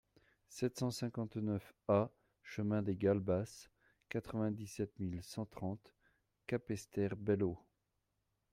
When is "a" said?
1.87-2.09